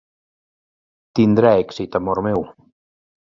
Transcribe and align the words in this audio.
Tindrà 1.19 1.51
èxit, 1.67 1.99
amor 2.01 2.23
meu. 2.29 2.43